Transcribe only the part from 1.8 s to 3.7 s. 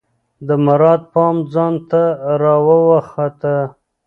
ته راواووخته.